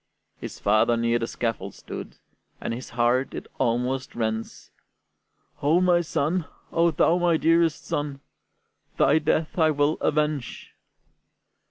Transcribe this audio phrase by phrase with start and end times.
[0.37, 2.17] His father near the scaffold stood,
[2.59, 4.71] And his heart, it almost rends:
[5.61, 8.19] "O son, O thou my dearest son,
[8.97, 10.73] Thy death I will avenge!"